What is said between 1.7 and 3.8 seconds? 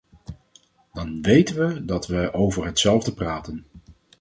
dat we over hetzelfde praten.